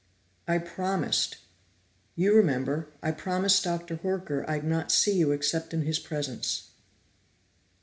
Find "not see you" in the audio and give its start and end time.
4.63-5.31